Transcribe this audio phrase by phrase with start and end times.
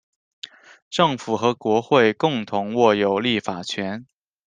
[0.89, 4.07] 政府和国会共同握有立法权。